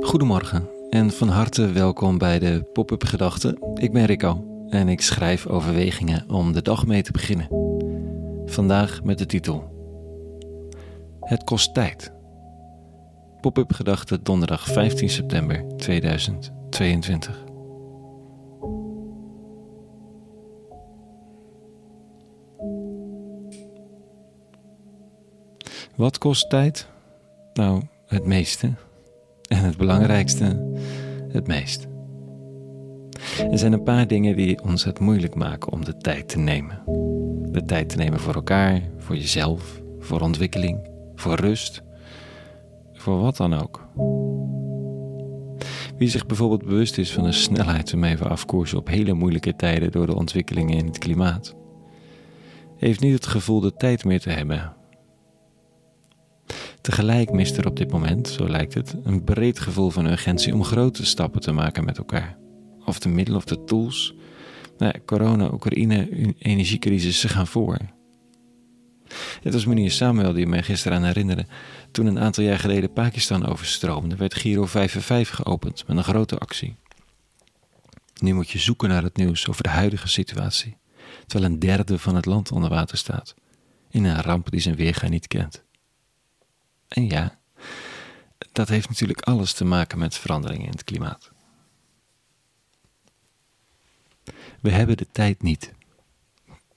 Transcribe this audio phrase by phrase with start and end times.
[0.00, 3.58] Goedemorgen en van harte welkom bij de Pop-up Gedachten.
[3.74, 7.48] Ik ben Rico en ik schrijf overwegingen om de dag mee te beginnen.
[8.46, 9.64] Vandaag met de titel
[11.20, 12.12] Het kost tijd.
[13.40, 17.44] Pop-up Gedachten donderdag 15 september 2022.
[25.96, 26.88] Wat kost tijd?
[27.52, 28.85] Nou, het meeste.
[29.66, 30.74] Het belangrijkste,
[31.28, 31.86] het meest.
[33.50, 36.82] Er zijn een paar dingen die ons het moeilijk maken om de tijd te nemen.
[37.52, 41.82] De tijd te nemen voor elkaar, voor jezelf, voor ontwikkeling, voor rust,
[42.92, 43.88] voor wat dan ook.
[45.98, 49.90] Wie zich bijvoorbeeld bewust is van de snelheid waarmee we afkoersen op hele moeilijke tijden
[49.90, 51.54] door de ontwikkelingen in het klimaat,
[52.76, 54.74] heeft niet het gevoel de tijd meer te hebben
[56.86, 60.64] Tegelijk mist er op dit moment, zo lijkt het, een breed gevoel van urgentie om
[60.64, 62.36] grote stappen te maken met elkaar.
[62.84, 64.14] Of de middelen of de tools.
[64.78, 67.78] Nou corona, Oekraïne, energiecrisis, ze gaan voor.
[69.42, 71.46] Het was meneer Samuel die mij gisteren aan herinnerde.
[71.90, 76.76] Toen een aantal jaar geleden Pakistan overstroomde, werd Giro 5 geopend met een grote actie.
[78.20, 80.76] Nu moet je zoeken naar het nieuws over de huidige situatie,
[81.26, 83.34] terwijl een derde van het land onder water staat,
[83.90, 85.64] in een ramp die zijn weerga niet kent.
[86.96, 87.38] En ja,
[88.52, 91.30] dat heeft natuurlijk alles te maken met veranderingen in het klimaat.
[94.60, 95.72] We hebben de tijd niet.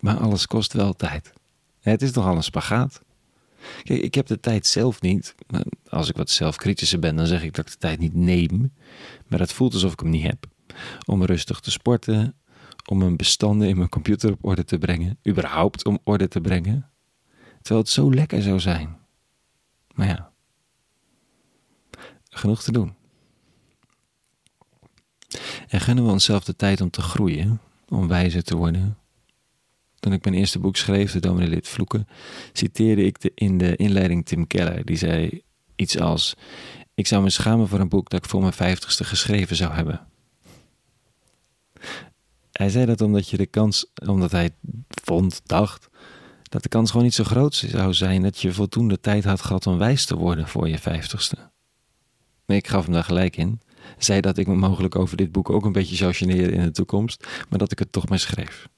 [0.00, 1.32] Maar alles kost wel tijd.
[1.80, 3.00] Het is toch al een spagaat?
[3.82, 5.34] Kijk, ik heb de tijd zelf niet.
[5.88, 8.72] Als ik wat zelfkritischer ben, dan zeg ik dat ik de tijd niet neem.
[9.26, 10.46] Maar het voelt alsof ik hem niet heb.
[11.06, 12.34] Om rustig te sporten,
[12.86, 16.90] om mijn bestanden in mijn computer op orde te brengen, überhaupt om orde te brengen.
[17.62, 19.04] Terwijl het zo lekker zou zijn.
[19.96, 20.32] Maar ja,
[22.30, 22.94] genoeg te doen.
[25.68, 28.98] En gunnen we onszelf de tijd om te groeien, om wijzer te worden.
[30.00, 32.08] Toen ik mijn eerste boek schreef, De Dominee Vloeken,
[32.52, 34.84] citeerde ik in de inleiding Tim Keller.
[34.84, 35.42] Die zei
[35.76, 36.34] iets als:
[36.94, 40.06] Ik zou me schamen voor een boek dat ik voor mijn vijftigste geschreven zou hebben.
[42.52, 44.50] Hij zei dat omdat je de kans, omdat hij
[44.88, 45.88] vond, dacht,
[46.48, 49.66] dat de kans gewoon niet zo groot zou zijn dat je voldoende tijd had gehad
[49.66, 51.36] om wijs te worden voor je vijftigste.
[52.46, 53.60] Ik gaf hem daar gelijk in.
[53.98, 56.70] Zei dat ik me mogelijk over dit boek ook een beetje zou generen in de
[56.70, 58.68] toekomst, maar dat ik het toch maar schreef.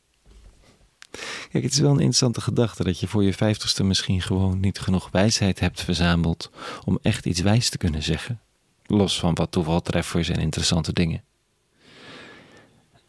[1.50, 4.78] Kijk, het is wel een interessante gedachte dat je voor je vijftigste misschien gewoon niet
[4.78, 6.50] genoeg wijsheid hebt verzameld
[6.84, 8.40] om echt iets wijs te kunnen zeggen.
[8.86, 11.22] Los van wat toevaltreffers en interessante dingen.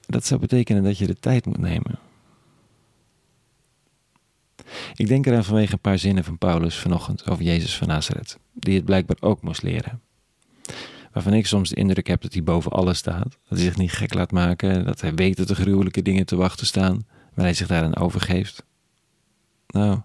[0.06, 2.09] Dat zou betekenen dat je de tijd moet nemen
[4.96, 8.76] ik denk eraan vanwege een paar zinnen van Paulus vanochtend over Jezus van Nazareth, die
[8.76, 10.02] het blijkbaar ook moest leren.
[11.14, 13.92] Waarvan ik soms de indruk heb dat hij boven alles staat, dat hij zich niet
[13.92, 17.54] gek laat maken, dat hij weet dat er gruwelijke dingen te wachten staan, maar hij
[17.54, 18.66] zich daaraan overgeeft.
[19.68, 20.02] Nou,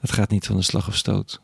[0.00, 1.40] dat gaat niet van de slag of stoot.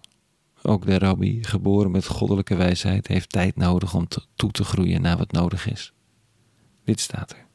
[0.63, 5.17] Ook de rabbi, geboren met goddelijke wijsheid, heeft tijd nodig om toe te groeien naar
[5.17, 5.93] wat nodig is.
[6.85, 7.47] Dit staat er.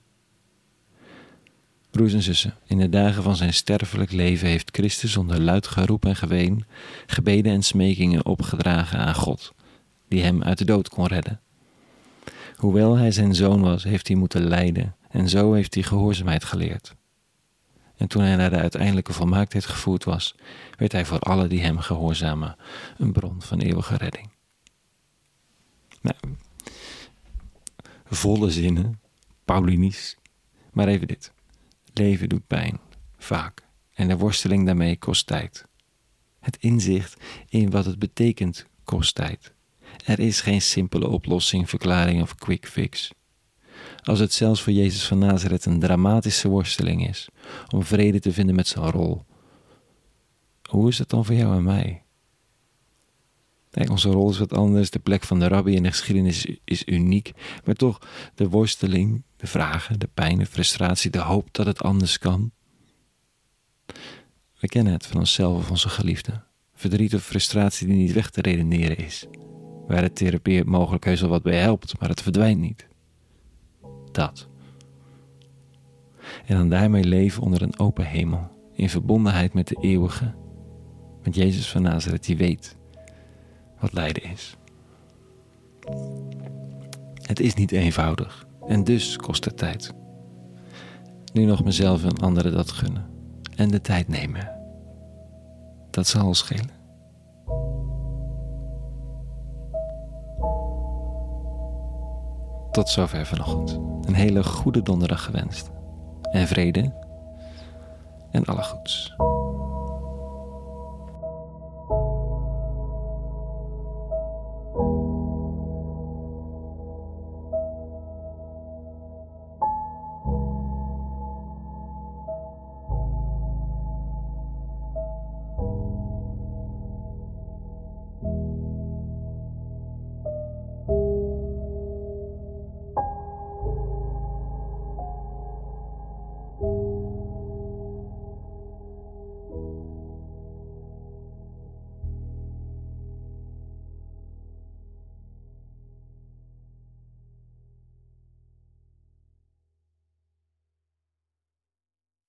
[1.91, 6.05] Broers en zussen, in de dagen van zijn sterfelijk leven heeft Christus onder luid geroep
[6.05, 6.65] en geween,
[7.05, 9.53] gebeden en smekingen opgedragen aan God,
[10.07, 11.39] die hem uit de dood kon redden.
[12.55, 16.95] Hoewel hij zijn zoon was, heeft hij moeten lijden en zo heeft hij gehoorzaamheid geleerd.
[17.95, 20.35] En toen hij naar de uiteindelijke volmaaktheid gevoerd was,
[20.77, 22.55] werd hij voor alle die hem gehoorzamen
[22.97, 24.29] een bron van eeuwige redding.
[26.01, 26.15] Nou,
[28.05, 28.99] volle zinnen,
[29.45, 30.17] Paulinisch,
[30.71, 31.31] maar even dit.
[31.99, 32.79] Leven doet pijn,
[33.17, 35.65] vaak, en de worsteling daarmee kost tijd.
[36.39, 39.53] Het inzicht in wat het betekent kost tijd.
[40.05, 43.11] Er is geen simpele oplossing, verklaring of quick fix.
[44.03, 47.29] Als het zelfs voor Jezus van Nazareth een dramatische worsteling is
[47.73, 49.25] om vrede te vinden met zijn rol,
[50.69, 52.03] hoe is het dan voor jou en mij?
[53.87, 57.31] Onze rol is wat anders, de plek van de rabbi in de geschiedenis is uniek,
[57.65, 57.99] maar toch
[58.35, 62.51] de worsteling, de vragen, de pijn, de frustratie, de hoop dat het anders kan.
[64.59, 66.43] We kennen het van onszelf of onze geliefden.
[66.73, 69.27] Verdriet of frustratie die niet weg te redeneren is.
[69.87, 72.87] Waar de therapie mogelijk heus wat bij helpt, maar het verdwijnt niet.
[74.11, 74.47] Dat.
[76.45, 80.35] En dan daarmee leven onder een open hemel, in verbondenheid met de eeuwige,
[81.23, 82.77] met Jezus van Nazareth die weet
[83.79, 84.57] wat lijden is.
[87.21, 89.93] Het is niet eenvoudig en dus kost het tijd.
[91.33, 93.05] Nu nog mezelf en anderen dat gunnen
[93.55, 94.51] en de tijd nemen.
[95.89, 96.77] Dat zal schelen.
[102.71, 103.79] Tot zover vanochtend.
[104.07, 105.71] Een hele goede donderdag gewenst.
[106.31, 106.93] En vrede
[108.31, 109.15] en alle goeds.